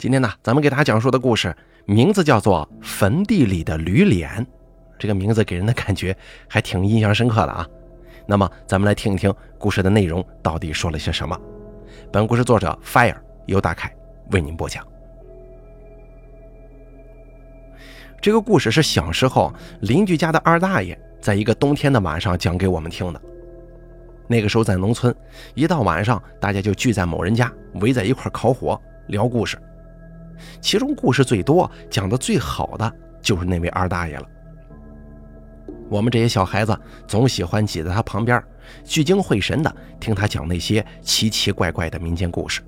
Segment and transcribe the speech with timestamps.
[0.00, 4.30] 今天呢，咱们给大家讲述的故事名字叫做《坟地里的驴脸》，
[4.98, 6.16] 这个名字给人的感觉
[6.48, 7.68] 还挺印象深刻的啊。
[8.26, 11.38] 那么，咱们来听一听故事的内容到底说了些什么。
[12.10, 13.94] 本故事作者 Fire 由大凯
[14.30, 14.82] 为您播讲。
[18.22, 23.20] 这个故事是小时候邻居家的二大爷在一个冬天的晚上讲给我们听的。
[24.26, 25.14] 那个时候在农村，
[25.52, 29.58] 一到晚上，大家就聚在某人家，围在一块烤火聊故事。
[30.60, 34.26] 其中故事最多、讲的最好的就是那位二大爷了。
[35.88, 38.42] 我们这些小孩子总喜欢挤在他旁边，
[38.84, 42.60] 聚精会神地听他讲那些奇奇怪怪的民间故事。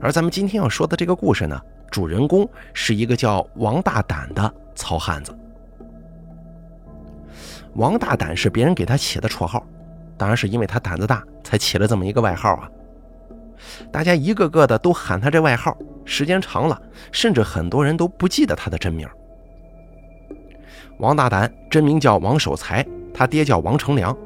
[0.00, 1.60] 而咱们今天要说的这个故事呢，
[1.90, 5.36] 主人公是一个叫王大胆的糙汉子。
[7.74, 9.64] 王大胆是别人给他起的绰号。
[10.18, 12.70] 当然是因为他胆子大，才起了这么一个外号啊！
[13.90, 16.80] 大家一个个的都喊他这外号，时间长了，
[17.10, 19.08] 甚至很多人都不记得他的真名。
[20.98, 24.16] 王大胆真名叫王守财，他爹叫王成良。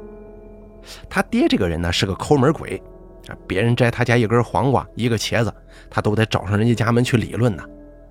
[1.09, 2.81] 他爹这个人呢是个抠门鬼，
[3.47, 5.53] 别人摘他家一根黄瓜、一个茄子，
[5.91, 7.65] 他都得找上人家家门去理论呢，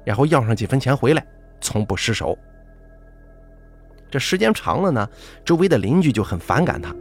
[0.03, 1.25] 然后要上几分钱回来，
[1.61, 2.37] 从不失手。
[4.11, 5.07] 这时间长了呢，
[5.43, 6.93] 周围的邻居就很反感他。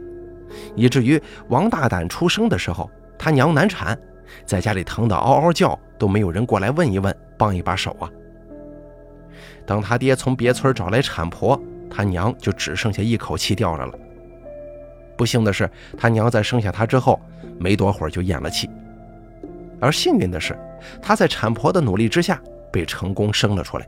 [0.75, 3.97] 以至于王大胆出生的时候，他娘难产，
[4.45, 8.09] 在家里疼得嗷嗷叫，都没有人过来问一问，帮一把手啊。
[9.65, 11.59] 等他爹从别村找来产婆，
[11.89, 13.93] 他娘就只剩下一口气吊着了。
[15.17, 17.19] 不幸的是，他娘在生下他之后
[17.57, 18.69] 没多会儿就咽了气，
[19.79, 20.57] 而幸运的是，
[21.01, 23.87] 他在产婆的努力之下被成功生了出来。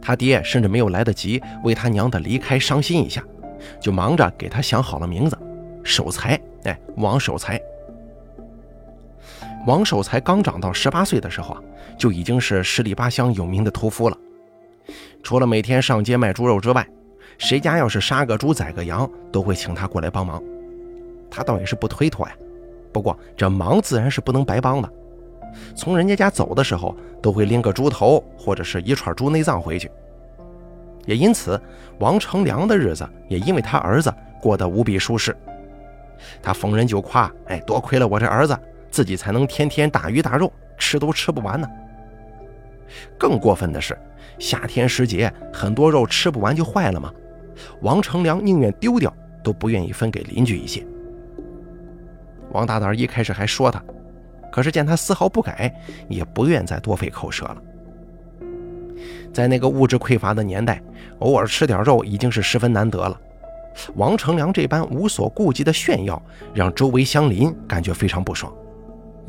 [0.00, 3.22] 他爹甚至没有来得及为他娘的离开伤心一下。
[3.78, 5.38] 就忙着给他想好了名字，
[5.84, 7.60] 守财，哎，王守财。
[9.66, 11.62] 王守财刚长到十八岁的时候啊，
[11.98, 14.16] 就已经是十里八乡有名的屠夫了。
[15.22, 16.86] 除了每天上街卖猪肉之外，
[17.36, 20.42] 谁家要是杀个猪宰个羊，都会请他过来帮忙。
[21.30, 22.34] 他倒也是不推脱呀，
[22.90, 24.90] 不过这忙自然是不能白帮的。
[25.74, 29.90] 从人家家走的时候，都会拎个猪头或者是一串猪内脏回去。
[31.04, 31.60] 也因此，
[31.98, 35.36] 王成良的日子也因为他儿子过得无比舒适。
[36.42, 38.58] 他逢人就夸：“哎，多亏了我这儿子，
[38.90, 41.68] 自己才能天天大鱼大肉，吃都吃不完呢。”
[43.16, 43.96] 更过分的是，
[44.38, 47.12] 夏天时节，很多肉吃不完就坏了嘛。
[47.82, 49.14] 王成良宁愿丢掉，
[49.44, 50.84] 都不愿意分给邻居一些。
[52.50, 53.80] 王大胆一开始还说他，
[54.50, 55.72] 可是见他丝毫不改，
[56.08, 57.62] 也不愿再多费口舌了。
[59.32, 60.82] 在那个物质匮乏的年代，
[61.20, 63.20] 偶尔吃点肉已经是十分难得了。
[63.94, 66.20] 王成良这般无所顾忌的炫耀，
[66.52, 68.52] 让周围乡邻感觉非常不爽。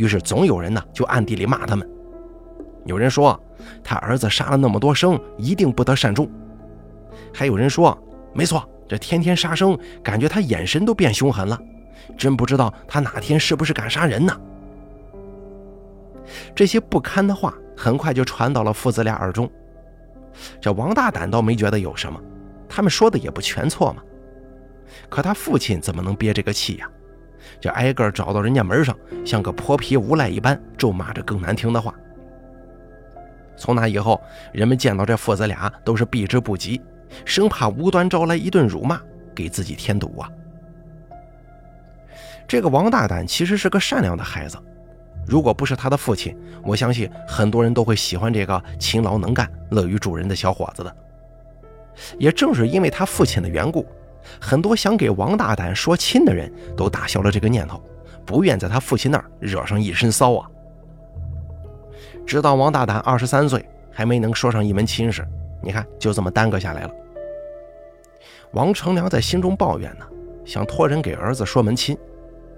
[0.02, 1.88] 于是总有人呢就暗地里骂他们。
[2.86, 3.40] 有人说
[3.84, 6.28] 他儿子杀了那么多生，一定不得善终。
[7.32, 7.96] 还有人说，
[8.34, 11.60] 没错，这天天杀生，感觉他眼神都变凶狠了。
[12.18, 14.36] 真不知道他哪天是不是敢杀人呢？
[16.56, 19.48] 这些不堪的话很快就传到了父子俩耳中。
[20.60, 22.20] 这王大胆倒没觉得有什么，
[22.68, 24.02] 他们说的也不全错嘛。
[25.10, 26.90] 可他父亲怎么能憋这个气呀？
[27.62, 31.94] 就挨个找到人家门上，像个泼皮无赖一般咒骂着更难听的话。
[33.56, 34.20] 从那以后，
[34.52, 36.82] 人们见到这父子俩都是避之不及，
[37.24, 39.00] 生怕无端招来一顿辱骂，
[39.36, 40.28] 给自己添堵啊。
[42.48, 44.58] 这个王大胆其实是个善良的孩子。
[45.28, 50.96] 如果不是他的父亲，我相信很多人都会喜欢这个勤劳能干、乐于助人的小伙子的。
[52.18, 53.86] 也正是因为他父亲的缘故，
[54.40, 57.82] 很多想给王大胆说亲的人都打消了这个念头，
[58.26, 60.48] 不愿在他父亲那儿惹上一身骚啊。
[62.26, 65.28] 直到王大胆二十三岁，还没能说上一门亲事，
[65.62, 66.92] 你看就这么耽搁下来了。
[68.52, 70.06] 王成良在心中抱怨呢，
[70.46, 71.98] 想托人给儿子说门亲，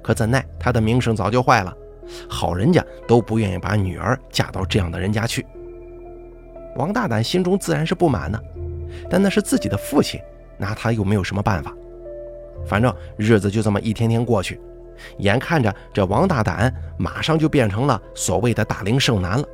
[0.01, 1.73] 可怎奈他的名声早就坏了。
[2.27, 5.45] 好人家都不愿意把女儿嫁到这样的人家去。
[6.75, 8.39] 王大胆心中自然是不满呢，
[9.09, 10.19] 但那是自己的父亲，
[10.63, 11.73] 拿他又没有什么办法。
[12.65, 14.59] 反正日子就这么一天天过去，
[15.17, 19.45] 眼看着这王大胆马上就变成了所谓的大龄剩男了。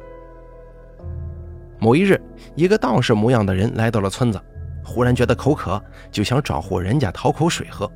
[1.79, 2.21] 某一日，
[2.55, 4.39] 一个道士模样的人来到了村子，
[4.85, 7.89] 忽然觉得口渴，就想找户人家讨口水喝。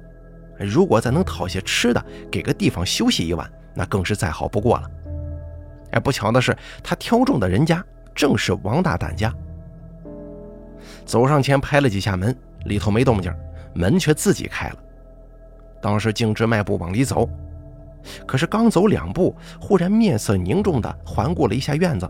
[0.58, 3.48] 如果再能讨些吃的，给个地方休息一晚。
[3.76, 4.90] 那更是再好不过了。
[5.92, 7.84] 哎，不巧的是，他挑中的人家
[8.16, 9.34] 正是王大胆家。
[11.06, 13.34] 走上前拍了几下门，里头没动静，
[13.74, 14.78] 门却自己开了。
[15.82, 17.28] 当时径直迈步往里走，
[18.26, 22.10] 可是刚走两步，忽然面色凝重地环顾了一下院子，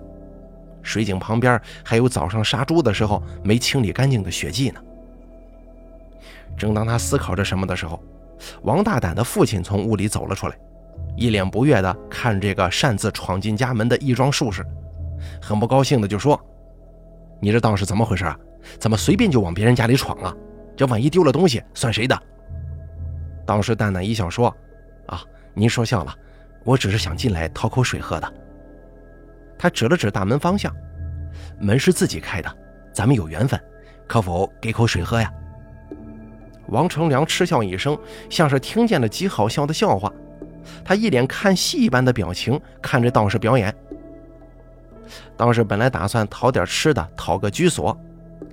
[0.81, 4.79] 水井旁边还有早上杀猪的时候没清理干净的血迹呢。
[6.55, 7.99] 正当他思考着什么的时候，
[8.61, 10.55] 王大胆的父亲从屋里走了出来，
[11.15, 14.63] 一脸不悦地看这个擅自闯进家门的义庄术士，
[15.41, 16.39] 很不高兴的就说
[17.41, 18.37] ：“你这当是怎么回事啊？
[18.79, 20.35] 怎么随便就往别人家里闯啊？
[20.75, 22.17] 这万一丢了东西，算谁的？”
[23.45, 24.55] 道士淡淡一笑说
[25.07, 25.21] ：“啊，
[25.53, 26.15] 您说笑了，
[26.63, 28.33] 我只是想进来讨口水喝的。”
[29.59, 30.73] 他指了指大门方向，
[31.59, 32.57] 门是自己开的，
[32.93, 33.59] 咱们有缘分，
[34.07, 35.31] 可否给口水喝呀？
[36.67, 37.97] 王成良嗤笑一声，
[38.29, 40.11] 像是听见了极好笑的笑话，
[40.83, 43.73] 他一脸看戏一般的表情看着道士表演。
[45.35, 47.95] 道士本来打算讨点吃的，讨个居所，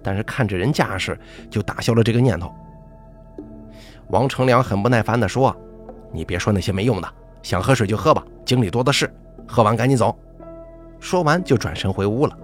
[0.03, 1.19] 但是看着人架势，
[1.51, 2.53] 就打消了这个念头。
[4.09, 5.55] 王成良很不耐烦地说
[6.13, 7.09] ：“你别说那些没用的，
[7.43, 9.13] 想喝水就喝吧，井里多的是，
[9.47, 10.19] 喝完赶紧走。”
[11.01, 12.39] 说完就转身回屋了。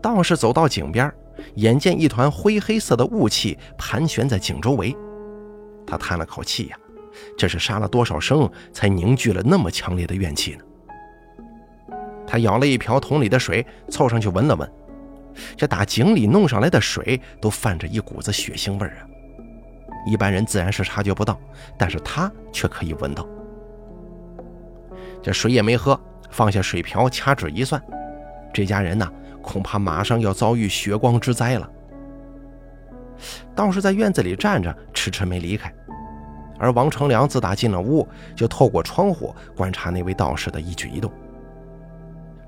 [0.00, 1.12] 道士走到井边。
[1.54, 4.94] 眼见一团灰黑色的雾气盘旋在井周围，
[5.86, 6.76] 他叹了口气呀，
[7.36, 10.64] 这是杀了多少生才凝聚了那么强烈的怨气呢？
[12.26, 14.70] 他舀了一瓢桶里的水，凑上去闻了闻，
[15.56, 19.06] 这打井里弄上来的水都泛着一股子血腥味儿啊！
[20.06, 21.38] 一般人自然是察觉不到，
[21.78, 23.26] 但是他却可以闻到。
[25.22, 26.00] 这水也没喝，
[26.30, 27.82] 放下水瓢，掐指一算，
[28.52, 29.10] 这家人呐。
[29.42, 31.66] 恐怕马上要遭遇血光之灾了。
[33.54, 35.72] 道士在院子里站着，迟迟没离开。
[36.58, 38.06] 而王成良自打进了屋，
[38.36, 41.10] 就透过窗户观察那位道士的一举一动。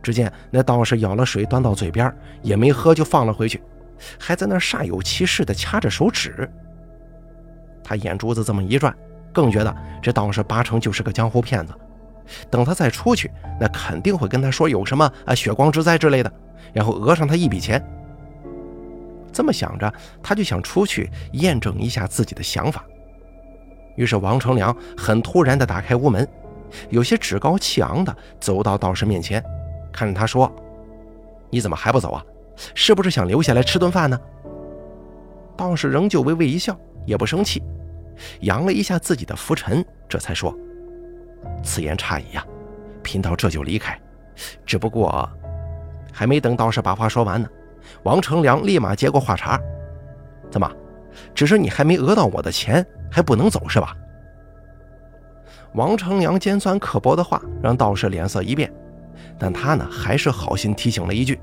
[0.02, 2.12] 只见那道士舀了水端到嘴边，
[2.42, 3.62] 也没喝就放了回去，
[4.18, 6.50] 还在那煞有其事地掐着手指。
[7.84, 8.94] 他眼珠子这么一转，
[9.32, 11.72] 更觉得这道士八成就是个江湖骗子。
[12.50, 16.32] 等他再出去，那肯定会跟他说有什么啊血光之灾之类的。
[16.72, 17.82] 然后讹上他一笔钱。
[19.32, 22.84] 这么想着，他就想出去验证一下自己的想法。
[23.96, 26.26] 于是王成良很突然地打开屋门，
[26.88, 29.42] 有些趾高气昂地走到道士面前，
[29.92, 30.50] 看着他说
[31.50, 32.24] ：“你怎么还不走啊？
[32.74, 34.18] 是不是想留下来吃顿饭呢？”
[35.56, 37.62] 道士仍旧微微一笑，也不生气，
[38.40, 40.56] 扬了一下自己的拂尘，这才说
[41.62, 42.44] ：“此言差矣呀，
[43.02, 43.98] 贫道这就离开。
[44.64, 45.28] 只不过……”
[46.12, 47.48] 还没等道士把话说完呢，
[48.02, 49.60] 王成良立马接过话茬
[50.50, 50.70] ：“怎么，
[51.34, 53.96] 只是你还没讹到我的钱，还不能走是吧？”
[55.74, 58.70] 王成良尖酸刻薄的话让道士脸色一变，
[59.42, 61.36] 但他呢还是好心提醒了一句：“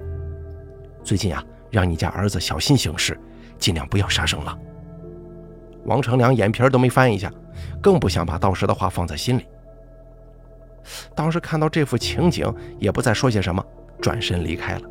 [1.04, 3.20] 最近啊，让你家儿子小心行事，
[3.58, 4.58] 尽量不要杀生了。”
[5.84, 7.30] 王成良眼皮都没翻一下，
[7.82, 9.46] 更不想把道士的话放在心里。
[11.14, 13.62] 道士看到这幅情景，也不再说些什么。
[14.00, 14.84] 转身离开了。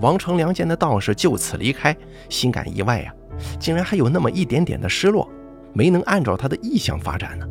[0.00, 1.94] 王成良见那道士就此离开，
[2.30, 3.14] 心感意外呀，
[3.60, 5.28] 竟然还有那么一点点的失落，
[5.74, 7.46] 没能按照他的意向发展呢。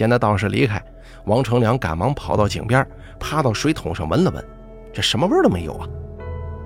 [0.00, 0.82] 见那道士离开，
[1.26, 2.86] 王成良赶忙跑到井边，
[3.18, 4.42] 趴到水桶上闻了闻，
[4.94, 5.86] 这什么味都没有啊，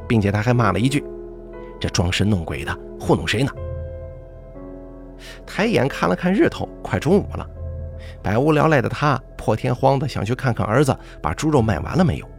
[0.07, 1.05] 并且他还骂了一句
[1.81, 3.51] ：“这装神弄鬼的，糊弄谁呢？”
[5.45, 7.45] 抬眼看了看日头，快中午了。
[8.23, 12.31] 百无聊赖的他，破天荒的想去看看儿子把猪肉卖完了没有。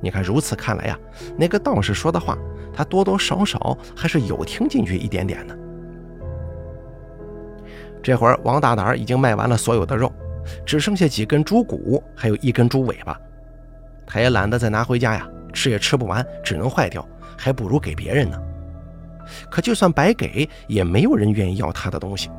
[0.00, 0.96] 你看，如此看来呀，
[1.36, 2.38] 那个道士说的话，
[2.72, 5.58] 他多多少少还是有听进去一点点的。
[8.02, 10.12] 这会儿，王大胆已经卖完了所有的肉，
[10.64, 13.18] 只剩下几根猪骨，还有一根猪尾巴。
[14.06, 18.40] 他也懒得再拿回家呀，吃也吃不完，只能坏掉，还不如给别人呢。
[19.50, 22.30] 可就算白给，也没有人愿意要他的东西。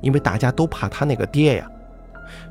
[0.00, 1.70] 因为大家都怕他那个爹呀，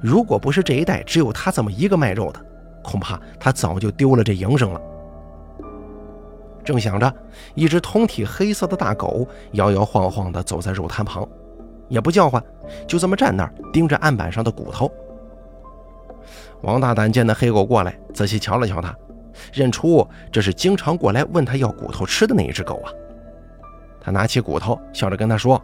[0.01, 2.39] 如果不是这一代只有他这么一个卖肉的，
[2.81, 4.81] 恐怕他早就丢了这营生了。
[6.63, 7.13] 正想着，
[7.55, 11.27] 一只通体黑色的大狗摇摇晃晃地走在肉摊旁，
[11.91, 12.41] 也不叫唤，
[12.87, 14.89] 就这么站那儿盯着案板上的骨头。
[16.61, 18.95] 王大胆见那黑狗过来，仔细瞧了瞧他，
[19.51, 22.89] 认出这是经常过来问他要骨头吃的那一只狗啊。
[23.99, 25.61] 他拿起骨头，笑着跟他说。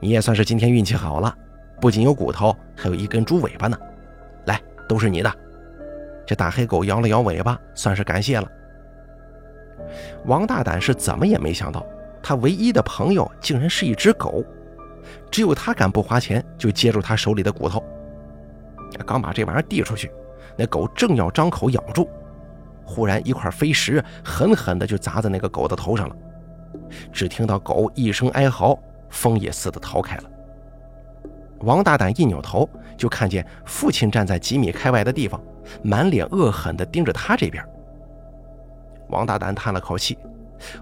[0.00, 1.32] 你也算是今天运气好了，
[1.80, 3.78] 不仅有骨头，还有一根猪尾巴呢。
[4.46, 5.32] 来，都是你的。
[6.26, 8.48] 这大黑狗摇了摇尾巴，算是感谢了。
[10.24, 11.86] 王大胆是怎么也没想到，
[12.20, 14.42] 他唯一的朋友竟然是一只狗，
[15.30, 17.82] 只有他敢不花钱就接住他手里的骨头。
[19.06, 20.10] 刚把这玩意儿递出去，
[20.56, 22.08] 那狗正要张口咬住，
[22.84, 26.16] 忽然一块飞石狠狠地就砸在那个狗的头上了。
[27.12, 28.78] 只听到狗一声哀嚎。
[29.08, 30.24] 风也似的逃开了。
[31.60, 32.68] 王大胆一扭头，
[32.98, 35.40] 就看见父亲站在几米开外的地方，
[35.80, 37.64] 满脸恶狠地盯着他这边。
[39.08, 40.18] 王大胆叹了口气，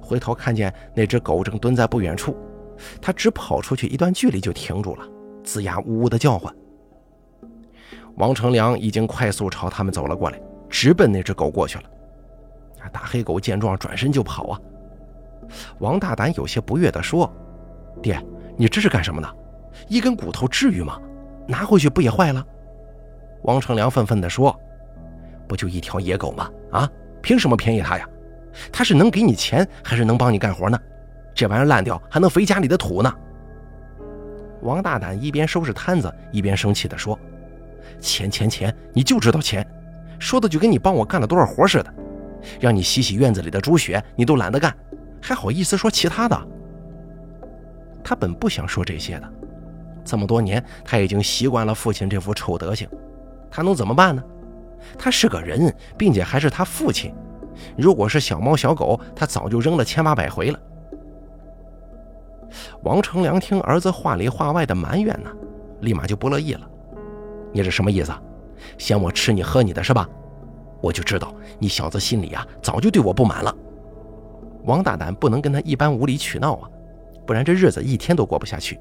[0.01, 2.35] 回头看见那只狗正蹲在不远处，
[3.01, 5.07] 他只跑出去一段距离就停住了，
[5.45, 6.55] 龇牙呜呜的叫唤。
[8.17, 11.85] 王成良已经快速朝他们走了过来，直奔那只狗过去了。
[12.93, 14.61] 大黑狗见状转身就跑啊！
[15.79, 17.33] 王大胆有些不悦地说
[18.03, 18.23] ：“爹，
[18.57, 19.29] 你这是干什么呢？
[19.89, 21.01] 一根骨头至于吗？
[21.49, 22.45] 拿回去不也坏了？”
[23.45, 24.55] 王成良愤愤地说
[25.49, 26.51] ：“不就一条野狗吗？
[26.73, 26.91] 啊，
[27.23, 28.09] 凭什么便宜他呀？
[28.71, 30.79] 他是能给你钱，还是能帮你干活呢？
[31.35, 33.13] 这玩意烂掉还能肥家里的土呢！”
[34.63, 37.19] 王大胆一边收拾摊子，一边生气地说。
[38.01, 39.67] 钱钱钱，你就知道钱，
[40.19, 41.95] 说的就跟你帮我干了多少活似的。
[42.61, 44.75] 让你洗洗院子里的猪血，你都懒得干，
[45.21, 46.49] 还好意思说其他的？
[48.03, 49.33] 他本不想说这些的，
[50.05, 52.89] 这么多年他已经习惯了父亲这副臭德行，
[53.51, 54.23] 他能怎么办呢？
[54.99, 57.15] 他是个人，并且还是他父亲。
[57.77, 60.59] 如果是小猫小狗，他早就扔了千八百回了。
[62.83, 65.31] 王成良听儿子话里话外的埋怨呢，
[65.81, 66.69] 立马就不乐意了。
[67.53, 68.13] 你这什么意思？
[68.79, 70.09] 嫌我吃你喝你的是吧？
[70.81, 73.55] 我就知道你小子心里啊，早就对我不满了。
[74.65, 76.69] 王大胆不能跟他一般无理取闹啊，
[77.27, 78.79] 不然这日子一天都过不下去。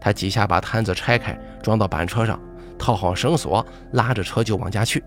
[0.00, 2.38] 他几下把摊子拆开，装到板车上，
[2.78, 5.02] 套好绳索，拉着车就往家去。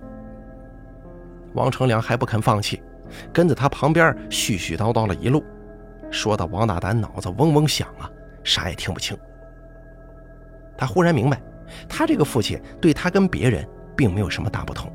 [1.54, 2.82] 王成良还不肯放弃，
[3.32, 5.44] 跟在他旁边絮絮叨叨了一路，
[6.14, 8.10] 说的王大胆脑子嗡嗡响啊，
[8.44, 9.18] 啥也听不清。
[10.78, 11.42] 他忽然明白。
[11.90, 13.68] 他这个父亲对他跟别人
[13.98, 14.92] 并没有什么大不同，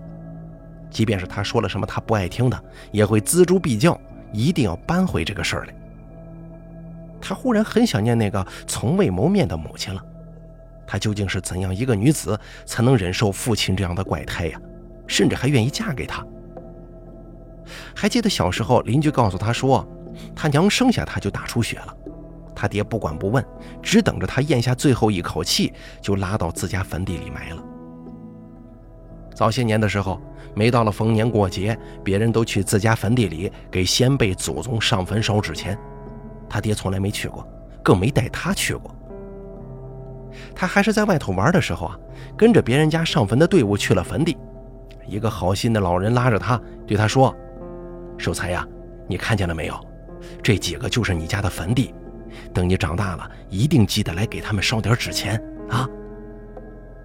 [0.88, 4.00] 即便是他说了什么他不爱听的，也会锱铢必较，
[4.32, 5.74] 一定要扳回这个事儿来。
[7.20, 10.00] 他忽然很想念那个从未谋面的母亲了。
[10.86, 14.60] 她究竟是怎样一个女子，才能忍受父亲这样的怪胎呀？
[15.08, 16.24] 甚至还愿意嫁给他？
[17.94, 19.84] 还记得小时候邻居告诉他说，
[20.34, 21.96] 他娘生下他就大出血了。
[22.54, 23.44] 他爹不管不问，
[23.80, 27.62] 只等着他咽下最后一口气，就拉到自家坟地里埋了。
[29.32, 30.20] 早些年的时候，
[30.54, 35.78] 每到了逢年过节，别人都去自家坟地里给先辈祖宗上坟烧纸钱，
[36.48, 37.46] 他爹从来没去过，
[37.80, 38.92] 更没带他去过。
[40.52, 41.96] 他还是在外头玩的时候啊，
[42.36, 44.36] 跟着别人家上坟的队伍去了坟地。
[45.06, 47.32] 一个好心的老人拉着他，对他说
[48.18, 48.66] ：“守财呀，
[49.06, 49.87] 你看见了没有？
[50.42, 51.94] 这几个就是你家的坟地。”
[52.52, 55.88] 等你长大了，一定记得来给他们烧点纸钱啊！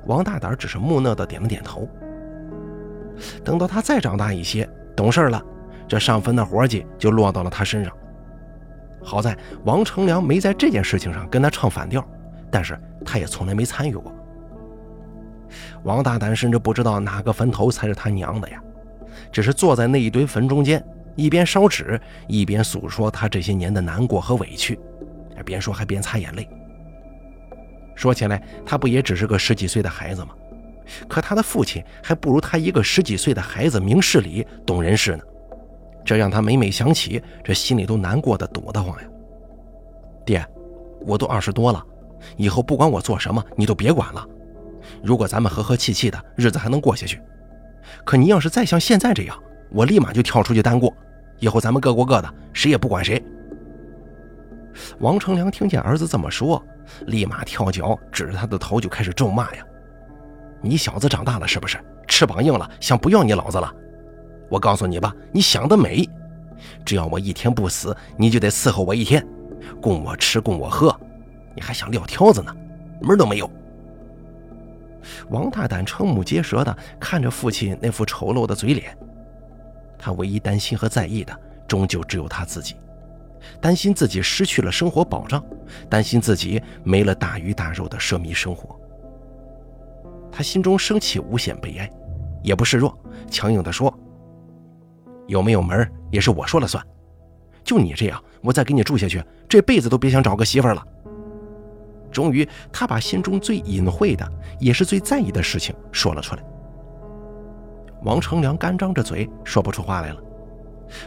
[0.06, 1.88] 王大胆只是木讷的点了点头。
[3.44, 5.42] 等到他再长大一些，懂事了，
[5.88, 7.94] 这上坟的活计就落到了他身上。
[9.02, 12.06] 好在王成良没在这件事情上跟他唱反调，
[12.52, 14.14] 但是他也从来没参与过。
[15.84, 18.62] 王大胆甚至不知道哪个坟头才是他娘的呀，
[19.32, 20.84] 只是坐在那一堆坟中间，
[21.16, 24.80] 一边烧纸，一边诉说他这些年的难过和委屈。
[25.46, 26.48] 边说还边擦眼泪。
[27.96, 30.30] 说起来，他不也只是个十几岁的孩子吗？
[31.08, 35.24] 可他的父亲还不如他一个十几岁的孩子明事理、懂人事呢。
[36.06, 39.08] 这让他每每想起，这心里都难过的堵得慌呀。
[40.26, 40.46] 爹，
[41.06, 41.86] 我都二十多了，
[42.38, 44.26] 以后不管我做什么，你都别管了。
[45.02, 47.22] 如果咱们和和气气的日子还能过下去，
[48.06, 49.38] 可你要是再像现在这样，
[49.74, 50.96] 我立马就跳出去单过。
[51.40, 53.22] 以后咱们各过各的，谁也不管谁。
[55.00, 56.64] 王成良听见儿子这么说，
[57.08, 59.66] 立马跳脚，指着他的头就开始咒骂呀
[60.62, 61.78] ：“你小子长大了是不是？
[62.08, 63.74] 翅膀硬了，想不要你老子了？
[64.50, 66.08] 我告诉你吧，你想得美！
[66.86, 69.26] 只要我一天不死，你就得伺候我一天，
[69.82, 70.96] 供我吃，供我喝，
[71.56, 72.56] 你还想撂挑子呢？
[73.02, 73.50] 门都没有！”
[75.30, 78.98] 王大胆瞠目结舌地看着父亲那副丑陋的嘴脸，
[80.04, 81.34] 他唯一担心和在意的，
[81.66, 82.76] 终究只有他自己。
[83.62, 85.42] 担心自己失去了生活保障，
[85.90, 88.78] 担心自己没了大鱼大肉的奢靡生活。
[90.30, 91.90] 他心中升起无限悲哀，
[92.42, 92.94] 也不示弱，
[93.32, 93.98] 强硬地说
[95.26, 96.86] ：“有没有门也是我说了算。
[97.64, 100.86] 就你这样，我再给你住下去，这辈子都别想找个媳妇了。”
[102.12, 104.30] 终于，他把心中最隐晦的，
[104.60, 106.44] 也是最在意的事情说了出来。
[108.04, 110.22] 王成良干张着嘴，说不出话来了。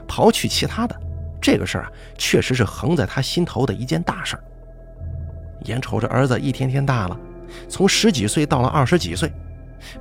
[0.07, 0.97] 刨去其他的。
[1.41, 4.43] 这个事儿啊，确实是横在他心头的一件大事儿。
[5.67, 7.17] 眼瞅着儿子一天天大了，
[7.69, 9.31] 从十几岁到了二十几岁，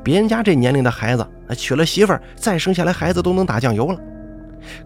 [0.03, 3.99] 别人家这年龄的孩子，娶了媳妇儿，再生下来孩子都能打酱油了。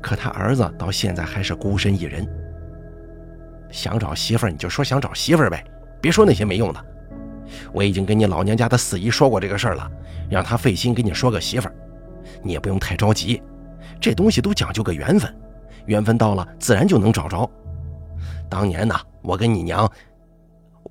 [0.02, 2.28] 可他儿子到现在还是孤身一人。
[3.72, 5.64] 想找媳妇儿，你就说想找媳妇儿呗，
[6.02, 6.86] 别说那些没用的。
[7.72, 9.90] 我已经跟你老娘家的四姨说过这个事儿了，
[10.30, 11.76] 让她费心给你说个媳妇儿，
[12.44, 13.42] 你也不用太着急，
[14.00, 15.34] 这东西都讲究个缘分，
[15.86, 17.50] 缘分到了自然就能找着。
[18.50, 19.92] 当年呢，我跟你娘……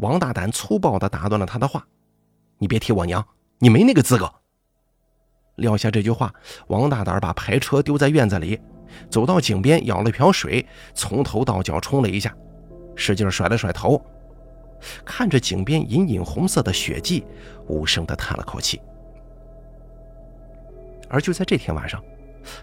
[0.00, 1.84] 王大胆粗暴地打断了他的话
[2.58, 3.26] ：“你别提我娘，
[3.58, 4.32] 你没那个资格。”
[5.56, 6.32] 撂下这句话，
[6.68, 8.60] 王大胆把牌车丢在院子里，
[9.10, 10.64] 走到井边舀了瓢水，
[10.94, 12.32] 从头到脚冲了一下，
[12.94, 14.00] 使劲甩了甩头，
[15.04, 17.24] 看着井边隐隐红色的血迹，
[17.66, 18.80] 无声地叹了口气。
[21.08, 22.02] 而就在这天晚上，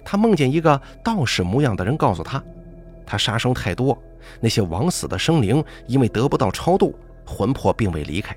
[0.03, 2.43] 他梦见一个道士模样的人告诉他，
[3.05, 3.97] 他杀生太多，
[4.39, 8.35] 那些枉死的生灵因为得不到超度，魂魄并未离开，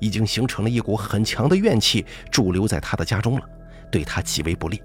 [0.00, 3.44] 已经形成了一股很强的怨气驻留在他的家中了，
[3.90, 4.82] 对他极为不利。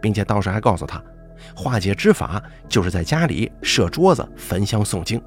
[0.00, 1.02] 并且道士还告诉他，
[1.56, 5.20] 化解之法就是在家里设桌子、焚香诵经，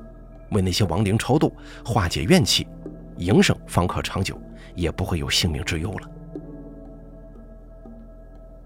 [0.51, 1.51] 为那些亡灵超度，
[1.83, 2.67] 化解怨气，
[3.17, 4.39] 营生方可长久，
[4.75, 6.09] 也不会有性命之忧了。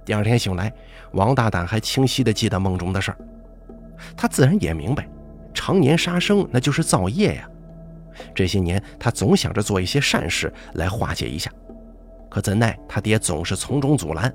[0.03, 0.73] 第二天醒来，
[1.11, 3.17] 王大胆还清晰地记得梦中的事儿。
[4.17, 5.07] 他自然也明白，
[5.53, 7.47] 常年杀生那就是造业呀。
[8.33, 11.51] 这些年，他总想着做一些善事来化解一下，
[12.29, 14.33] 可怎奈他爹总是从中阻拦，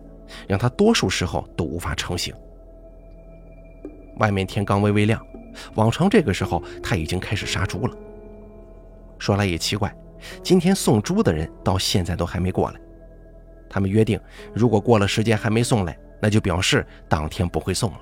[0.48, 2.34] 让他多数时候都无法成行。
[4.18, 5.20] 外面天刚微微亮，
[5.74, 7.94] 往常这个时候他已经开始杀猪了。
[9.18, 9.94] 说来也奇怪，
[10.42, 12.80] 今天送猪的人到现在都还没过来。
[13.68, 14.20] 他们约定，
[14.54, 18.00] 如果过了时间还没送来，那就表示当天不会送了。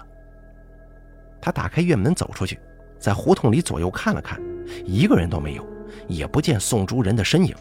[1.41, 2.59] 他打开院门走出去，
[2.99, 4.41] 在胡同里左右看了看，
[4.85, 5.67] 一个人都没有，
[6.09, 7.55] 也不见送猪人的身影。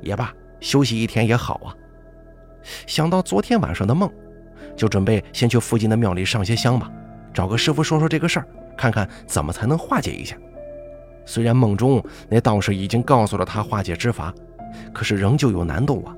[0.00, 1.74] 也罢，休息一天也好啊。
[2.86, 4.10] 想到昨天晚上的梦，
[4.76, 6.90] 就准备先去附近的庙里上些香吧，
[7.32, 10.36] 找个师傅说说这个事儿，看看怎么才能化解一下。
[11.24, 14.32] 虽然梦中那道士已经告诉了他化解之法，
[14.92, 16.16] 可是仍旧有难度啊。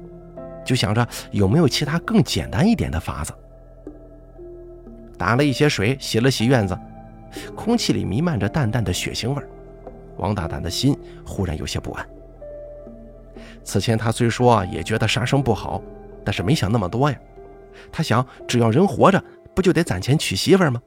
[0.69, 3.33] 就想着有没有其他更简单一点的法子。
[5.17, 6.79] 打了一些水，洗了洗院子，
[7.57, 9.43] 空气里弥漫着淡淡的血腥味
[10.19, 12.07] 王大胆的心忽然有些不安。
[13.65, 15.83] 此前他虽说也觉得杀生不好，
[16.23, 17.19] 但是没想那么多呀。
[17.91, 20.83] 他想，只要人活着，不就得攒钱娶媳妇吗？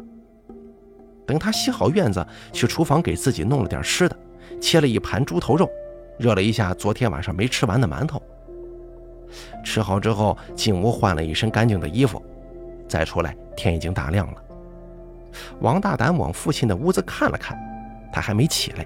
[1.25, 4.15] 等他洗好院子，去厨房给自己弄了点吃的，
[4.59, 5.67] 切了一盘猪头肉，
[6.19, 8.21] 热了一下昨天晚上没吃完的馒头。
[9.63, 12.21] 吃好之后，进屋换了一身干净的衣服，
[12.87, 14.43] 再出来，天已经大亮了。
[15.59, 17.57] 王大胆往父亲的屋子看了看，
[18.11, 18.85] 他还没起来。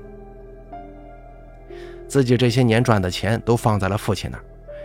[2.08, 4.44] 自己这些年赚的钱都放在了父亲那儿，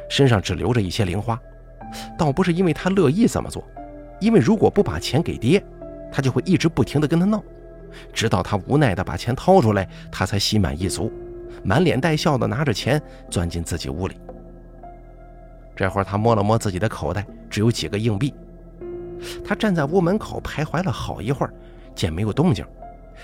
[0.08, 1.38] 身上只留着一些零花，
[2.16, 3.62] 倒不是因为他乐意这么做，
[4.20, 5.62] 因为如果不把钱给爹，
[6.10, 7.42] 他就会一直不停地跟他闹，
[8.12, 11.12] 直到他无奈地把钱掏出来，他才心满意足，
[11.62, 14.16] 满脸带笑地拿着钱钻进自己屋里。
[15.80, 18.34] 这会儿，他摸了摸自己的口袋，只有几个硬币。
[19.42, 21.54] 他站在屋门口徘徊了好一会儿，
[21.94, 22.62] 见没有动静，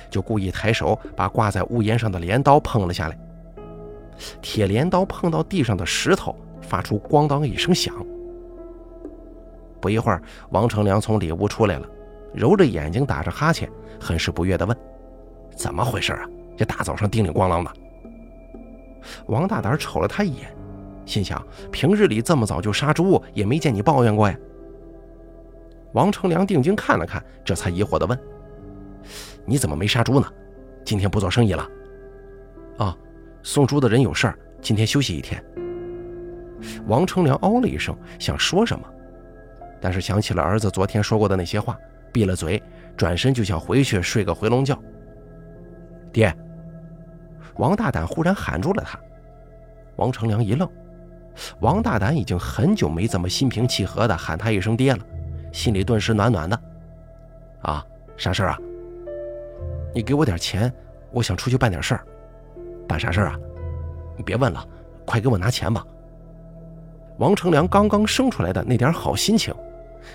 [0.09, 3.19] 就故意抬手把挂在屋檐上的镰刀碰了下来。
[4.41, 7.95] 铁镰刀碰到地上的石头，发出“咣当”一声响。
[9.79, 11.87] 不一会儿，王成良从里屋出来了，
[12.33, 14.75] 揉着眼睛，打着哈欠，很是不悦地问
[15.55, 16.25] ：“怎么回事啊？
[16.57, 17.71] 这大早上叮铃咣啷的。”
[19.29, 20.56] 王大胆瞅了他一眼。
[21.07, 21.43] 心想：
[21.73, 24.37] 平日里这么早就杀猪，也没见你抱怨过呀。
[25.93, 28.19] 王成良定睛看了看，这才疑惑地问
[29.47, 30.27] ：“你怎么没杀猪呢？
[30.85, 31.67] 今天不做生意了
[32.77, 32.95] ？”“啊，
[33.43, 35.43] 送猪的人有事儿，今天休息一天。”
[36.87, 38.85] 王成良哦了一声，想说什么，
[39.81, 41.79] 但是想起了儿子昨天说过的那些话，
[42.13, 42.61] 闭了嘴，
[42.97, 44.77] 转身就想回去睡个回笼觉。
[46.13, 46.35] 爹，
[47.57, 48.99] 王大胆忽然喊住了他。
[49.97, 50.69] 王成良一愣。
[51.61, 55.01] 王大胆已经很久没这么心平气和的喊他一声爹了，
[55.53, 56.61] 心里顿时暖暖的。
[57.63, 57.85] 啊，
[58.17, 58.59] 啥事儿啊？
[59.95, 60.73] 你给我点钱，
[61.11, 62.05] 我想出去办点事儿。
[62.89, 63.37] 办啥事儿啊？
[64.17, 64.65] 你别问了，
[65.05, 65.85] 快给我拿钱吧。
[67.19, 69.55] 王成良刚刚生出来的那点好心情，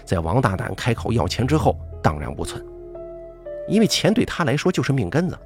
[0.05, 2.63] 在王大胆开口要钱之后荡然无存，
[3.67, 5.37] 因为钱对他来说就是命根子。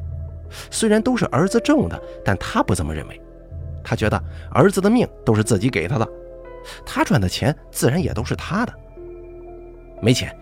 [0.70, 3.22] 虽然都是儿子挣的，但他不这么认为。
[3.86, 4.22] 他觉得
[4.52, 6.08] 儿子的命都是自己给他的，
[6.84, 8.74] 他赚的钱自然也都是他的。
[10.02, 10.36] 没钱，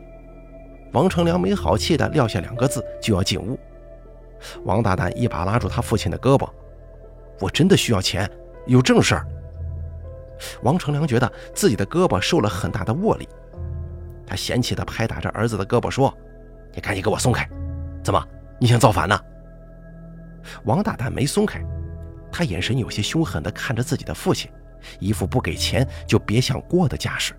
[0.94, 3.60] 王成良没好气的撂下两个字，就要进屋。
[4.64, 6.50] 王大胆一把拉住他父亲的胳膊
[7.42, 8.30] ：“我真的需要钱，
[8.66, 9.28] 有正事儿。”
[10.64, 13.28] 王成良觉得自己的胳膊受了很大的握力，
[14.26, 16.14] 他嫌弃的拍打着儿子的胳膊说
[16.74, 17.48] ：“你赶紧给我松开！
[18.04, 18.28] 怎么，
[18.60, 19.20] 你想造反呢？”
[20.66, 21.64] 王大胆没松开。
[22.34, 24.50] 他眼神有些凶狠地看着自己的父亲，
[25.00, 27.36] 一副不给钱就别想过的架势。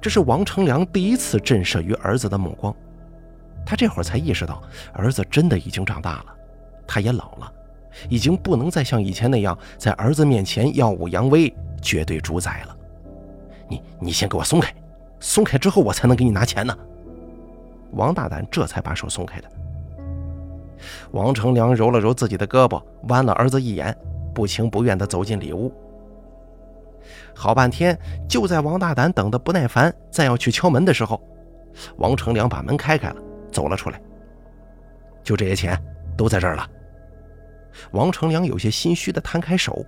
[0.00, 2.74] 这是王成良第一次震慑于儿子的目光。
[3.66, 4.62] 他这会儿才意识到，
[4.94, 6.34] 儿子真的已经长大了，
[6.86, 7.52] 他也老了，
[8.08, 12.76] 已经不能再像以前那样在儿子面前耀武扬威、绝对主宰了。
[13.68, 14.74] 你你先给我松开，
[15.20, 16.74] 松开之后我才能给你拿钱呢。
[17.92, 19.50] 王大胆这才把手松开的。
[21.12, 23.96] 王成良揉了揉自己的胳膊，剜了儿子一眼，
[24.34, 25.72] 不情不愿地走进里屋。
[27.34, 31.20] 好半天，就在王大胆等得不耐烦，再要去敲门的时候，
[31.96, 33.16] 王成良把门开开了，
[33.50, 34.00] 走了出来。
[35.22, 35.78] 就这些钱
[36.16, 36.68] 都在这儿了。
[37.92, 39.84] 王成良有些心虚地摊开手，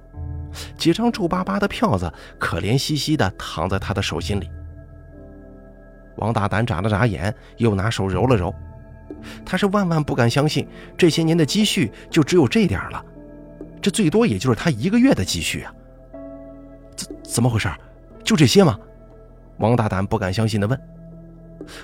[0.76, 4.50] 几张皱巴巴的票子可怜兮兮地躺在他的手心里。
[6.16, 8.54] 王大胆眨了眨眼，又拿手揉了揉。
[9.44, 13.04] 他是万万不敢相信，这些年的积蓄就只有这点了，
[13.80, 15.74] 这最多也就是他一个月的积蓄啊！
[16.96, 17.68] 怎怎么回事？
[18.24, 18.78] 就这些吗？
[19.58, 20.80] 王大胆不敢相信地问。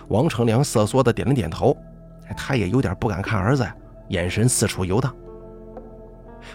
[0.09, 1.77] 王成良瑟缩地点了点头，
[2.37, 3.67] 他也有点不敢看儿子，
[4.09, 5.15] 眼神四处游荡。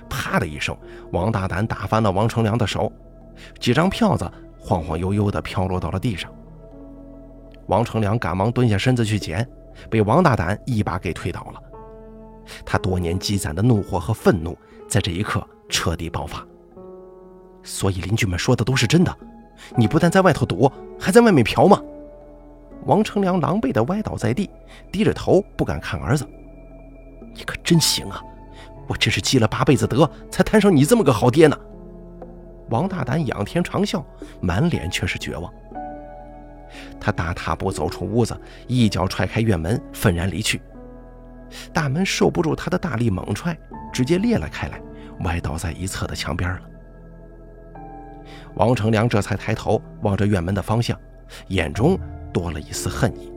[0.10, 0.76] 啪的一声，
[1.12, 2.91] 王大胆打翻了王成良的手，
[3.60, 6.32] 几张票子晃晃悠悠地飘落到了地上。
[7.67, 9.48] 王成良赶忙蹲下身子去捡。
[9.90, 11.62] 被王大胆一把给推倒了，
[12.66, 14.58] 他多年积攒的怒火和愤怒
[14.88, 16.46] 在这一刻彻底爆发。
[17.64, 19.18] 所以邻居们说的都是真的，
[19.76, 21.82] 你不但在外头赌，还在外面嫖吗？
[22.86, 24.50] 王成良狼狈地歪倒在地，
[24.92, 26.28] 低着头不敢看儿子。
[27.34, 28.22] 你可真行啊！
[28.86, 31.58] 我真是积了八辈子德，才摊上你这么个好爹呢。
[32.70, 34.04] 王大胆仰天长啸，
[34.42, 35.50] 满脸却是绝望。
[37.04, 40.62] 他大踏步走出屋子，一脚踹开院门，愤然离去。
[41.74, 43.56] 大门受不住他的大力猛踹，
[43.92, 44.82] 直接裂了开来，
[45.26, 46.62] 歪倒在一侧的墙边了。
[48.56, 50.98] 王成良这才抬头望着院门的方向，
[51.50, 52.00] 眼中
[52.32, 53.30] 多了一丝恨意。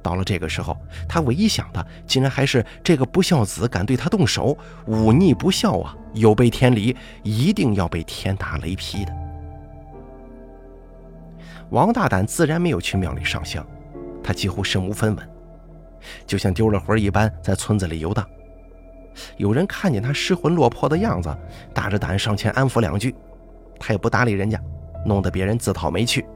[0.00, 0.76] 到了这个时候，
[1.08, 4.56] 他唯一想的，竟然还是这个不孝子敢对他动手，
[4.86, 9.12] 忤逆不孝啊，有悖天理，一定要被天打雷劈的。
[11.72, 13.66] 王大胆自然没有去庙里上香，
[14.22, 15.30] 他几乎身无分文，
[16.26, 18.28] 就像丢了魂一般在村子里游荡。
[19.38, 21.34] 有人看见他失魂落魄的样子，
[21.72, 23.14] 大着胆上前安抚两句，
[23.80, 24.60] 他也不搭理人家，
[25.06, 26.26] 弄得别人自讨没趣。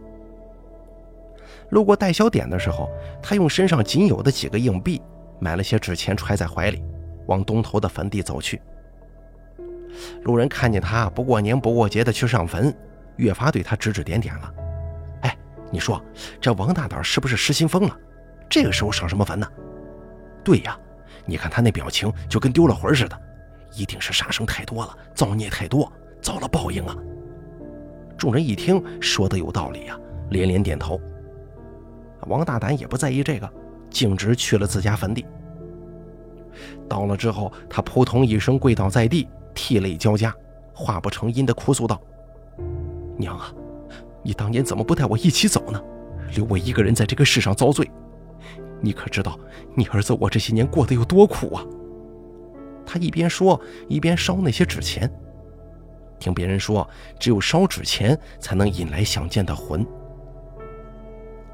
[1.69, 2.89] 路过代销点的时候，
[3.23, 5.03] 他用身上仅有的几个硬币
[5.39, 6.83] 买了些纸钱揣在怀里，
[7.27, 8.59] 往东头的坟地走去。
[10.23, 12.75] 路人看见他不过年不过节的去上坟，
[13.17, 14.51] 越发对他指指点点了。
[15.71, 16.01] 你说
[16.41, 17.97] 这王大胆是不是失心疯了？
[18.49, 19.47] 这个时候上什么坟呢？
[20.45, 20.79] 对呀，
[21.25, 23.21] 你看他那表情就跟丢了魂似的，
[23.75, 26.97] 一定是杀生太多了，造孽太多，遭了报应啊！
[28.17, 29.99] 众人一听说的有道理呀，
[30.31, 31.01] 连连点头。
[32.29, 33.53] 王大胆也不在意这个，
[33.91, 35.27] 径直去了自家坟地。
[36.89, 40.33] 到了之后，他扑通一声跪倒在地，涕泪交加，
[40.73, 42.01] 话不成音的哭诉道
[43.19, 43.53] ：“娘啊！”
[44.27, 45.81] 你当年怎么不带我一起走呢？
[46.35, 47.89] 留我一个人在这个世上遭罪？
[48.81, 49.39] 你可知道
[49.77, 51.65] 你儿子我这些年过得有多苦啊？
[52.85, 55.09] 他一边说一边烧那些纸钱。
[56.19, 56.89] 听别人说，
[57.21, 59.87] 只有烧纸钱才能引来想见的魂。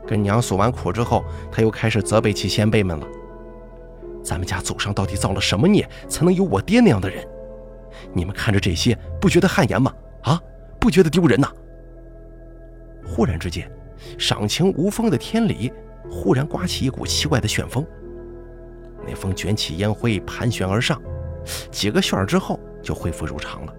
[0.06, 3.06] 跟娘诉完苦之后，他又开始责备起先辈们了。
[4.24, 7.22] 咱们家祖上到底造了什么孽，才能有我爹那样的人？
[8.14, 9.92] 你们看着这些，不觉得汗颜吗？
[10.22, 10.40] 啊，
[10.80, 11.52] 不觉得丢人呐？
[13.14, 13.70] 忽然之间，
[14.18, 15.70] 赏晴无风的天里
[16.10, 17.86] 忽然刮起一股奇怪的旋风。
[19.06, 20.98] 那风卷起烟灰盘旋而上，
[21.70, 23.74] 几个旋儿之后就恢复如常了。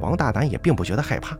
[0.00, 1.36] 王大胆也并不觉得害怕，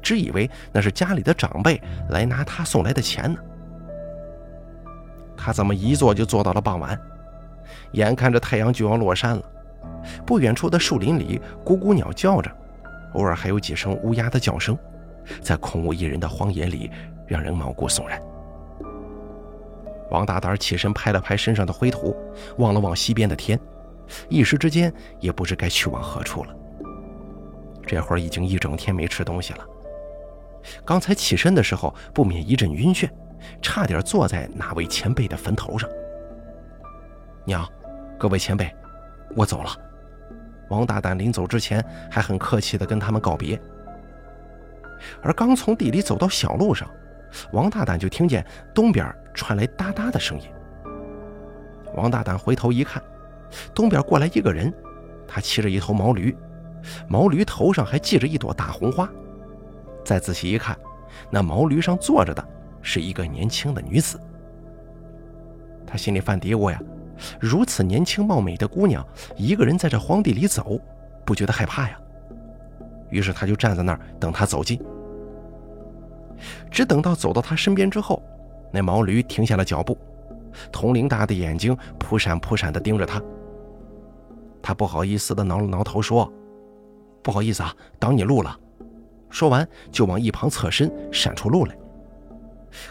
[0.00, 1.78] 只以为那是家里的长辈
[2.08, 3.38] 来拿他送来的钱呢。
[5.36, 6.98] 他怎么一坐就坐到了傍晚？
[7.92, 9.42] 眼看着太阳就要落山了，
[10.24, 12.50] 不远处的树林里咕咕鸟叫着，
[13.12, 14.74] 偶尔还有几声乌鸦的叫声。
[15.40, 16.90] 在空无一人的荒野里，
[17.26, 18.20] 让人毛骨悚然。
[20.10, 22.14] 王大胆起身拍了拍身上的灰土，
[22.58, 23.58] 望了望西边的天，
[24.28, 26.54] 一时之间也不知该去往何处了。
[27.86, 29.66] 这会儿已经一整天没吃东西了，
[30.84, 33.08] 刚才起身的时候不免一阵晕眩，
[33.60, 35.88] 差点坐在哪位前辈的坟头上。
[37.44, 37.66] 娘，
[38.18, 38.72] 各位前辈，
[39.34, 39.70] 我走了。
[40.68, 43.60] 王大胆临走之前还很客气地跟他们告别。
[45.22, 46.88] 而刚从地里走到小路上，
[47.52, 50.46] 王大胆就听见东边传来哒哒的声音。
[51.94, 53.02] 王大胆回头一看，
[53.74, 54.72] 东边过来一个人，
[55.26, 56.36] 他骑着一头毛驴，
[57.08, 59.08] 毛驴头上还系着一朵大红花。
[60.04, 60.76] 再仔细一看，
[61.30, 62.46] 那毛驴上坐着的
[62.80, 64.18] 是一个年轻的女子。
[65.86, 66.80] 他心里犯嘀咕呀，
[67.38, 70.80] 如此年轻貌美的姑娘，一个人在这荒地里走，
[71.24, 71.98] 不觉得害怕呀？
[73.12, 74.80] 于是他就站在那儿等他走近。
[76.70, 78.20] 只等到走到他身边之后，
[78.72, 79.96] 那毛驴停下了脚步，
[80.72, 83.22] 铜铃大的眼睛扑闪扑闪地盯着他。
[84.60, 86.32] 他不好意思地挠了挠头，说
[87.22, 88.58] ：“不好意思啊，挡你路了。”
[89.28, 91.76] 说完就往一旁侧身，闪出路来。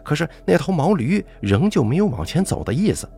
[0.04, 3.10] 可是那头毛驴仍旧没有往前走的意思，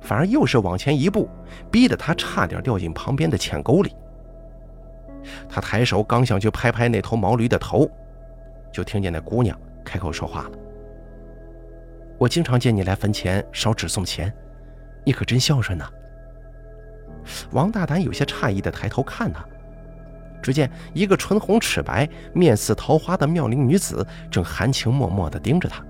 [0.00, 1.28] 反而又是往前一步，
[1.70, 3.92] 逼得他差点掉进旁边的浅沟里。
[5.48, 7.88] 他抬手刚想去拍拍那头毛驴的头。
[8.72, 10.50] 就听见那姑娘开口说话了
[12.18, 14.32] ：“我经常见你来坟前烧纸送钱，
[15.04, 15.88] 你可真孝顺呐。”
[17.52, 19.44] 王大胆有些诧异的抬头看他，
[20.42, 25.82] 只见一个唇红齿白、面似桃花的妙龄女子正含情脉脉的盯着他。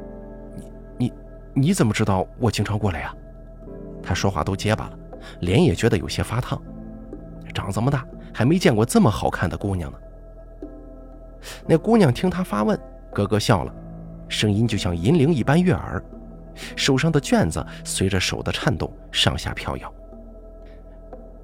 [0.56, 1.12] “你、你、
[1.54, 3.14] 你怎么知道我经常过来呀？”
[4.02, 4.98] 他说话都结巴了，
[5.40, 6.60] 脸也觉得有些发烫。
[7.54, 9.98] 长这么大还没见过这么好看的姑娘呢。
[11.66, 12.78] 那姑娘听他发问，
[13.12, 13.72] 咯咯笑了，
[14.28, 16.02] 声音就像银铃一般悦耳，
[16.74, 19.94] 手上的卷子随着手的颤动上下飘摇。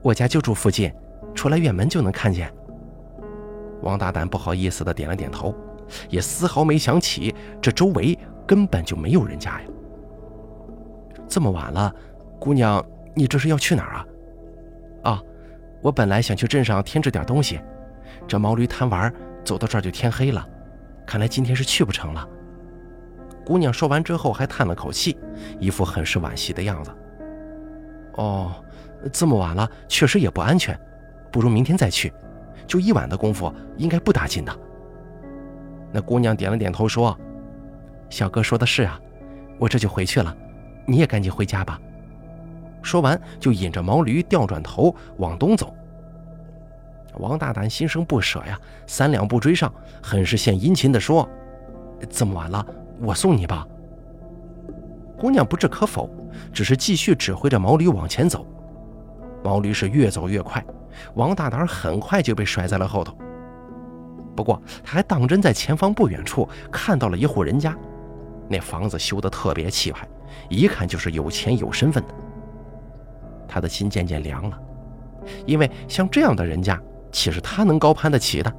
[0.03, 0.93] 我家就住附近，
[1.35, 2.53] 出来院门就能看见。
[3.83, 5.55] 王大胆不好意思的点了点头，
[6.09, 9.67] 也丝毫没想起这周围根本就没有人家呀。
[11.29, 11.95] 这么晚了，
[12.39, 14.07] 姑娘，你这是要去哪儿啊？
[15.81, 17.61] 我本来想去镇上添置点东西，
[18.27, 19.13] 这毛驴贪玩。
[19.43, 20.47] 走到这儿就天黑了，
[21.07, 22.29] 看来今天是去不成了。
[23.43, 25.17] 姑娘说完之后还叹了口气，
[25.59, 26.95] 一副很是惋惜的样子。
[28.17, 28.53] 哦，
[29.11, 30.79] 这么晚了，确实也不安全，
[31.33, 32.13] 不如明天再去。
[32.67, 34.55] 就一晚的功夫，应该不打紧的。
[35.91, 37.19] 那姑娘点了点头说
[38.11, 39.01] ：“小哥说的是啊，
[39.59, 40.37] 我这就回去了，
[40.87, 41.81] 你也赶紧回家吧。”
[42.83, 45.75] 说完就引着毛驴调转头往东走。
[47.19, 51.29] 王大胆心生不舍呀，三两步追上，很是献殷勤地说
[52.09, 52.65] ：“这么晚了，
[53.01, 53.67] 我送你吧。”
[55.19, 56.09] 姑娘不置可否，
[56.53, 58.47] 只是继续指挥着毛驴往前走。
[59.43, 60.65] 毛驴是越走越快，
[61.15, 63.15] 王大胆很快就被甩在了后头。
[64.35, 67.77] 不过他还当真在前方不远处看到了一户人家，
[68.49, 70.09] 那房子修得特别气派，
[70.49, 72.15] 一看就是有钱有身份的。
[73.51, 74.59] 他的心渐渐凉了，
[75.45, 76.81] 因为像这样的人家。
[77.13, 78.55] 岂是他能高攀得起的？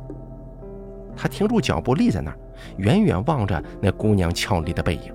[1.15, 2.37] 他停住脚步，立在那儿，
[2.75, 5.13] 远远望着那姑娘俏丽的背影。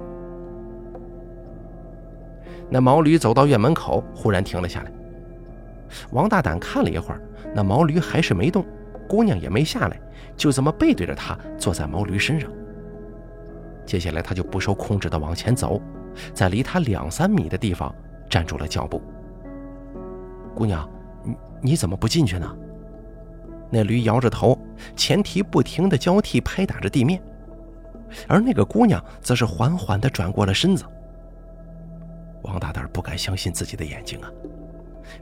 [2.70, 4.90] 那毛驴走到院门口，忽然停了下来。
[6.12, 7.20] 王大胆看了一会儿，
[7.54, 8.64] 那毛驴还是没动，
[9.06, 10.00] 姑娘也没下来，
[10.34, 12.50] 就这么背对着他坐在毛驴身上。
[13.84, 15.78] 接下来，他就不受控制地往前走，
[16.32, 17.94] 在离他两三米的地方
[18.30, 19.02] 站住了脚步。
[20.56, 20.88] 姑娘，
[21.22, 22.56] 你你怎么不进去呢？
[23.70, 24.58] 那驴摇着头，
[24.96, 27.22] 前蹄不停地交替拍打着地面，
[28.26, 30.84] 而那个姑娘则是缓缓地转过了身子。
[32.42, 34.30] 王大胆不敢相信自己的眼睛啊！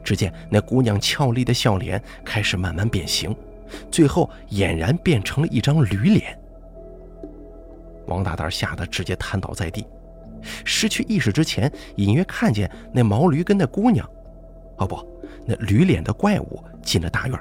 [0.03, 3.35] 只见那姑娘俏丽的笑脸开始慢慢变形，
[3.91, 6.39] 最后俨然变成了一张驴脸。
[8.07, 9.85] 王大胆吓得直接瘫倒在地，
[10.63, 14.07] 失去意识之前，隐约看见那毛驴跟那姑娘，
[14.77, 14.95] 哦不，
[15.45, 17.39] 那驴脸的怪物进了大院。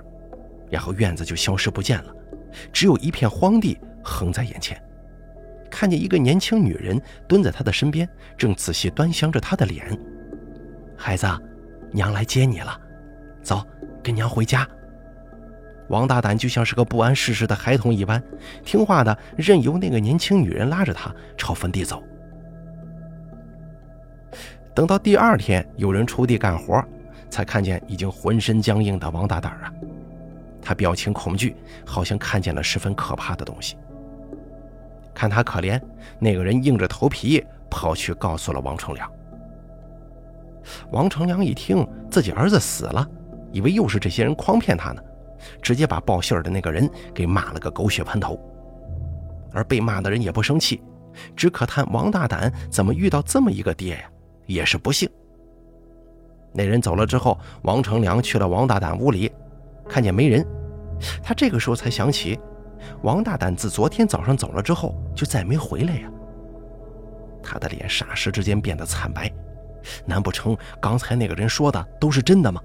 [0.70, 2.14] 然后院子就消失不见了，
[2.72, 4.80] 只有一片荒地横在眼前。
[5.70, 9.86] 看见一个年轻女人蹲在他的身边，正仔细端详着他的脸。
[10.96, 11.26] 孩子，
[11.92, 12.80] 娘来接你了，
[13.42, 13.64] 走，
[14.02, 14.66] 跟娘回家。
[15.88, 18.22] 王大胆就像是个不谙世事的孩童一般，
[18.64, 22.02] 听话的任由那个年轻女人拉着他朝坟地走。
[24.74, 26.82] 等到第二天，有人锄地干活，
[27.28, 29.72] 才看见已经浑身僵硬的王大胆啊。
[30.62, 33.76] 他表情恐惧，好像看见了十分可怕的东西。
[35.12, 35.80] 看他可怜，
[36.18, 39.10] 那个人硬着头皮跑去告诉了王成良。
[40.90, 43.06] 王成良一听自己儿子死了，
[43.52, 45.02] 以为又是这些人诓骗他呢，
[45.60, 48.40] 直接把报信儿的那个人给骂了个狗血喷头。
[49.52, 50.82] 而被骂的人也不生气，
[51.36, 54.10] 只可叹王大胆怎么遇到这么一个爹呀，
[54.46, 55.08] 也是不幸。
[56.54, 59.30] 那人走了之后，王成良去了王大胆屋里。
[59.88, 60.46] 看见没人，
[61.22, 62.38] 他这个时候才想起，
[63.02, 66.08] 王大胆自昨天早上走了之后就再没回来呀。
[67.42, 69.30] 他的脸霎时之间变得惨白，
[70.06, 72.60] 难不成刚才那个人说的都是真的吗？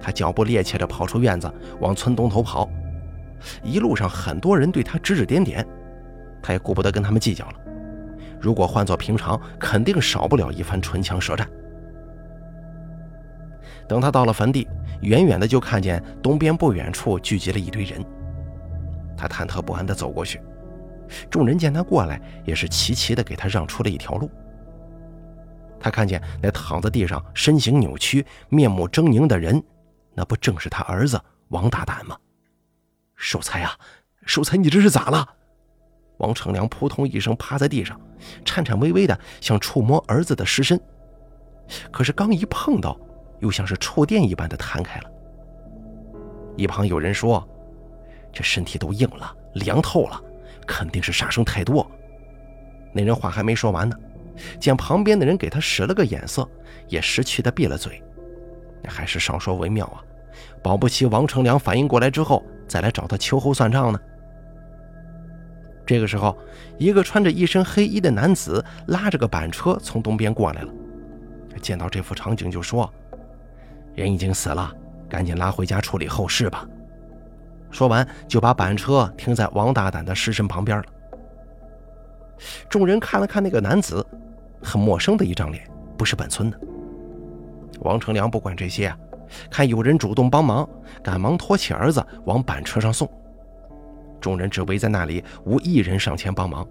[0.00, 2.68] 他脚步趔趄着跑出院子，往村东头跑。
[3.62, 5.66] 一路上很多人对他指指点点，
[6.42, 7.54] 他也顾不得跟他们计较了。
[8.38, 11.48] 如果换做平常，肯定少不了一番唇枪舌战。
[13.88, 14.66] 等他到了坟地，
[15.02, 18.04] 远远的就看见东边不远处聚集了一堆人。
[19.16, 20.40] 他忐忑不安地走过去，
[21.30, 24.30] 众人见他过来，也是齐齐地给他让出了一条路。
[25.78, 29.62] 他看见那躺在地上、身形扭曲、面目狰狞的人，
[30.14, 32.16] 那不正是他儿子王大胆吗？
[33.16, 33.72] 守财啊，
[34.24, 35.28] 守财，你这是咋了？
[36.18, 38.00] 王成良扑通一声趴在地上，
[38.44, 40.80] 颤颤巍巍的想触摸儿子的尸身，
[41.90, 42.98] 可是刚一碰到，
[43.44, 45.10] 又像是触电一般的弹开了。
[46.56, 47.46] 一旁有人说
[48.32, 50.18] ：“这身体都硬了，凉透了，
[50.66, 51.86] 肯定是杀生太多。”
[52.90, 53.94] 那人话还没说完呢，
[54.58, 56.48] 见旁边的人给他使了个眼色，
[56.88, 58.02] 也识趣的闭了嘴。
[58.88, 60.00] 还是少说为妙啊，
[60.62, 64.00] 保不齐王成良反应过来之后再来找他秋后算账呢。
[65.84, 66.34] 这个时候，
[66.78, 70.72] 一个穿着一身黑衣的男子拉着个板车从东边过来了。
[71.60, 72.92] 见到这幅场景，就说
[73.94, 74.72] ：“人已经死了，
[75.08, 76.66] 赶紧拉回家处理后事吧。”
[77.70, 80.84] 说完，就把板车停在王大胆的尸身旁边了。
[82.68, 84.04] 众人看了看那个男子，
[84.62, 86.60] 很陌生的一张脸，不是本村的。
[87.80, 88.98] 王成良不管这些啊，
[89.50, 90.68] 看有人主动帮忙，
[91.02, 93.10] 赶忙托起儿子往板车上送。
[94.20, 96.66] 众人只围在那里，无一人上前帮忙。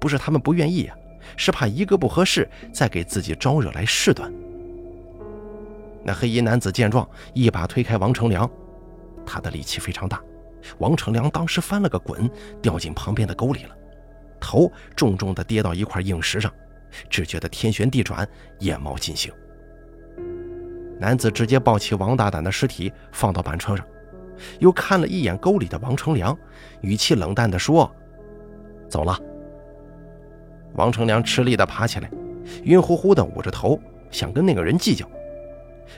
[0.00, 0.96] 不是他们不愿意啊，
[1.36, 4.32] 是怕一个不合适，再给自己招惹来事端。
[6.04, 8.48] 那黑衣男子见状，一把推开王成良，
[9.24, 10.20] 他的力气非常大，
[10.78, 13.74] 王成良当时翻了个滚，掉进旁边的沟里了，
[14.38, 16.52] 头重重地跌到一块硬石上，
[17.08, 18.28] 只觉得天旋地转，
[18.60, 19.32] 眼冒金星。
[21.00, 23.84] 男子直接抱起王大胆的尸体放到板车上。
[24.58, 26.36] 又看了一眼沟里的王成良，
[26.80, 27.88] 语气冷淡地说
[28.90, 29.16] ：“走了。”
[30.74, 32.10] 王成良吃力地爬起来，
[32.64, 35.08] 晕乎乎地捂着头，想跟那个人计较，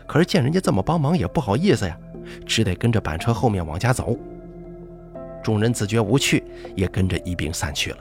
[0.07, 1.99] 可是见人家这么帮忙，也不好意思呀，
[2.45, 4.17] 只得跟着板车后面往家走。
[5.43, 6.43] 众人自觉无趣，
[6.75, 7.99] 也跟着一并散去了。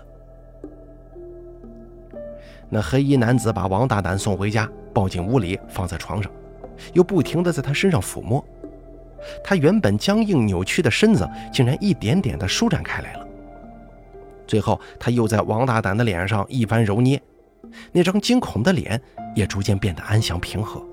[2.70, 6.32] 那黑衣男子把王大胆送回家，抱进屋里，放在床上，
[6.94, 8.44] 又不停地在他身上抚摸。
[9.44, 13.28] 他原本僵硬扭曲的身子，竟然一点点的舒展开来了。
[14.48, 17.22] 最后，他又在王大胆的脸上一番揉捏，
[17.92, 19.00] 那张惊恐的脸
[19.36, 20.84] 也逐渐变得安详平和。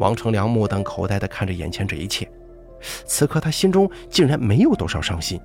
[0.00, 2.26] 王成良目瞪口呆地看着眼前这一切，
[3.04, 5.38] 此刻他心中竟然没有多少伤心，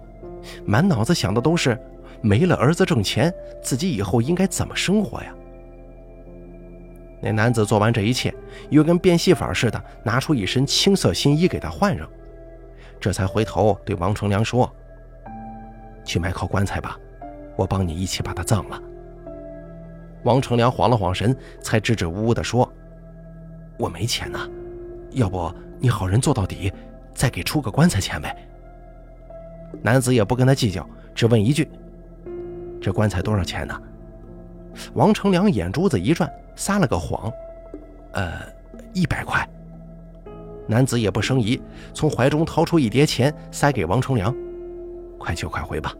[0.65, 1.77] 满脑子想的都是
[2.21, 5.35] 没了儿子挣钱，自己以后应该怎么生活呀？
[7.21, 8.33] 那男子做完这一切，
[8.69, 12.07] 又跟变戏法似的拿出一身青色新衣给他换上，
[12.97, 14.73] 这才回头对王成良说
[16.05, 16.97] ：“去买口棺材吧，
[17.57, 18.81] 我帮你一起把他葬了。”
[20.23, 22.71] 王成良晃了晃神，才支支吾吾地说
[23.77, 24.49] ：“我没钱呐，
[25.11, 26.71] 要不你好人做到底，
[27.13, 28.35] 再给出个棺材钱呗。”
[29.81, 31.69] 男子也不跟他计较，只问一句
[32.81, 33.81] ：“这棺材多少钱呢？”
[34.93, 36.29] 王成良眼珠子一转。
[36.57, 37.29] 撒了个谎，
[38.13, 38.39] 呃，
[38.93, 39.45] 一百块。
[40.67, 41.61] 男子也不生疑，
[41.93, 44.33] 从怀中掏出一叠钱，塞给王成良
[45.19, 45.93] ：“快去快回吧。”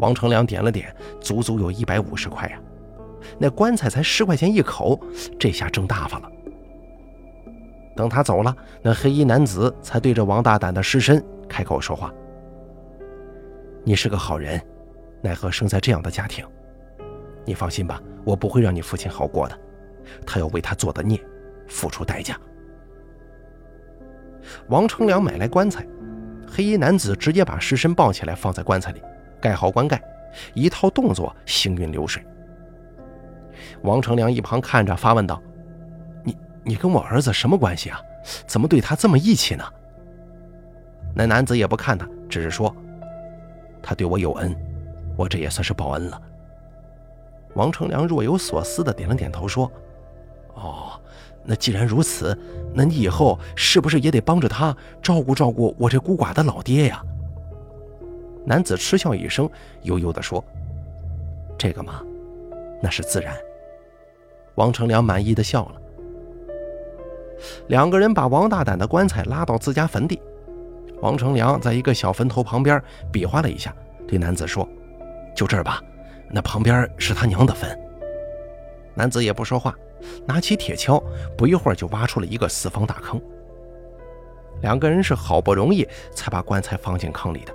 [0.00, 2.58] 王成良点了点，足足有一百五十块呀。
[3.38, 4.98] 那棺材才十块钱一口，
[5.38, 6.32] 这下挣大发了。
[7.98, 12.14] 等他走了，那黑衣男子才对着王大胆的尸身开口说话
[13.82, 14.64] ：“你是个好人，
[15.20, 16.46] 奈何生在这样的家庭。”
[17.44, 19.58] 你放心吧，我不会让你父亲好过的，
[20.24, 21.20] 他要为他做的孽
[21.66, 22.38] 付出代价。
[24.68, 25.84] 王成良买来棺材，
[26.46, 29.02] 黑衣男子直接把尸身抱起来放在棺材里，
[29.40, 30.00] 盖好棺盖，
[30.54, 32.24] 一套动作行云流水。
[33.82, 35.42] 王成良一旁看着，发问道
[36.68, 37.98] ：“你跟我儿子什么关系啊？
[38.46, 39.64] 怎么对他这么义气呢？”
[41.16, 42.72] 那男子也不看他，只是说
[43.82, 44.54] ：“他对我有恩，
[45.16, 46.20] 我这也算是报恩了。”
[47.56, 49.72] 王成良若有所思地点了点头，说
[50.54, 51.00] ：“哦，
[51.42, 52.38] 那既然如此，
[52.74, 57.02] 那你以后是不是也得帮着他照顾照顾我这孤寡的老爹呀？”
[58.44, 59.48] 男子嗤笑一声，
[59.84, 60.44] 悠悠地说
[61.56, 62.02] ：“这个嘛，
[62.82, 63.34] 那是自然。”
[64.56, 65.80] 王成良满意的笑了。
[67.68, 70.20] 两个人把王大胆的棺材拉到自家坟地，
[71.00, 72.82] 王成良在一个小坟头旁边
[73.12, 73.74] 比划了一下，
[74.06, 74.68] 对男子说
[75.36, 75.82] ：“就这儿吧。”
[76.30, 77.78] 那旁边是他娘的坟。
[78.94, 79.74] 男子也不说话，
[80.26, 81.02] 拿起铁锹，
[81.38, 83.18] 不一会儿就挖出了一个四方大坑。
[84.60, 87.54] 两个人是好不容易才把棺材放进坑里的，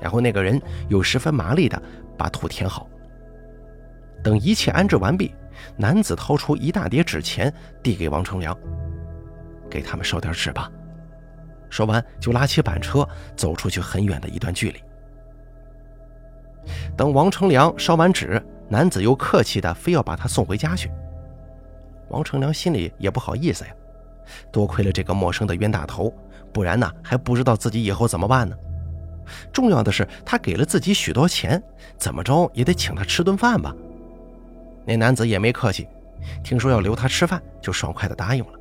[0.00, 1.82] 然后那个人又十分麻利地
[2.16, 2.88] 把土填好。
[4.22, 5.34] 等一切安置完毕，
[5.76, 8.56] 男子掏出一大叠纸钱递给王成良
[9.72, 10.70] ：“给他们烧点纸吧。”
[11.70, 14.82] 说完就拉起板车走出去很远的一段距离。
[16.94, 20.90] 等王成良烧完纸，男子又客气的非要把他送回家去。
[22.10, 23.70] 王成良心里也不好意思呀，
[24.52, 26.12] 多亏了这个陌生的冤大头，
[26.52, 28.54] 不然呢还不知道自己以后怎么办呢。
[29.50, 31.60] 重要的是他给了自己许多钱，
[31.96, 33.74] 怎么着也得请他吃顿饭吧。
[34.84, 35.88] 那男子也没客气，
[36.44, 38.58] 听说要留他吃饭，就爽快的答应了。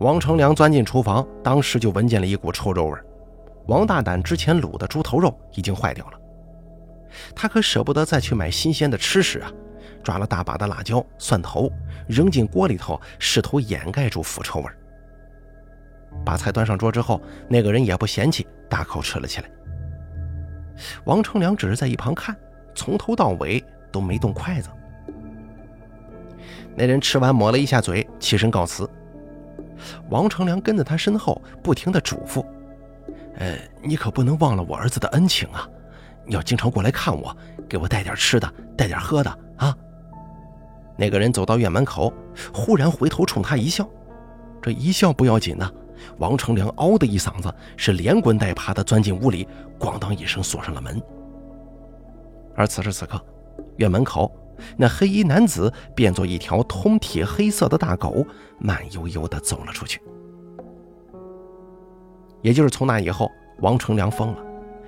[0.00, 2.98] 王成良钻进厨房，当时就闻见了一股臭肉味。
[3.66, 6.18] 王大胆之前卤的猪头肉已经坏掉了，
[7.34, 9.52] 他可舍不得再去买新鲜的吃食啊！
[10.02, 11.70] 抓了大把的辣椒、蒜头，
[12.08, 14.66] 扔进锅里头，试图掩盖住腐臭味。
[16.24, 19.50] 把菜端上桌之后，那个人也不嫌弃，大口吃了起来。
[21.04, 22.34] 王成良只是在一旁看，
[22.74, 24.70] 从头到尾都没动筷子。
[26.74, 28.88] 那人吃完抹了一下嘴，起身告辞。
[30.08, 32.44] 王成良跟在他身后，不停地嘱咐
[33.36, 35.68] ：“呃，你可不能忘了我儿子的恩情啊！
[36.26, 37.36] 你要经常过来看我，
[37.68, 39.76] 给我带点吃的，带点喝的啊！”
[40.96, 42.12] 那个人走到院门口，
[42.52, 43.88] 忽然回头冲他一笑。
[44.60, 45.70] 这一笑不要紧呢，
[46.18, 51.00] 王成良嗷的一嗓子，是连滚带爬地钻进屋里，咣当一声锁上了门。
[52.54, 53.18] 而此时此刻，
[53.76, 54.30] 院门口。
[54.76, 58.24] 那黑衣男子变作一条通体黑色的大狗，
[58.58, 60.00] 慢悠悠地走了出去。
[62.42, 64.38] 也就是从那以后，王成良疯了，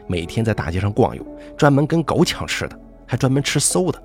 [0.07, 1.25] 每天在大街上逛悠，
[1.57, 4.03] 专门跟狗抢吃的，还专门吃馊的。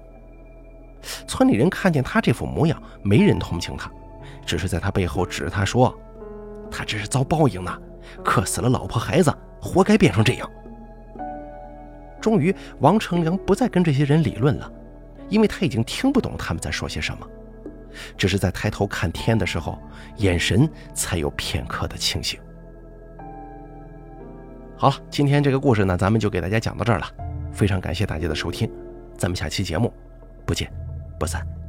[1.28, 3.90] 村里人看见他这副模样，没人同情他，
[4.46, 5.94] 只是在他背后指着他说
[6.70, 7.78] ：“他这是遭报应呢，
[8.24, 10.52] 克死了老婆孩子，活该变成这样。”
[12.20, 14.70] 终于，王成良不再跟这些人理论了。
[15.30, 17.28] 因为他已经听不懂他们在说些什么，
[18.18, 19.80] 只是在抬头看天的时候，
[20.18, 22.40] 眼神才有片刻的清醒。
[24.78, 27.08] 好了，今天这个故事呢，咱们就给大家讲到这儿了。
[27.52, 28.72] 非常感谢大家的收听，
[29.18, 29.92] 咱们下期节目
[30.46, 30.72] 不见
[31.20, 31.67] 不散。